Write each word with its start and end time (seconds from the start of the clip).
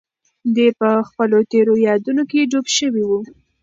دی 0.55 0.67
په 0.79 0.89
خپلو 1.09 1.37
تېرو 1.51 1.73
یادونو 1.87 2.23
کې 2.31 2.49
ډوب 2.51 2.65
شوی 2.77 3.03
و. 3.09 3.11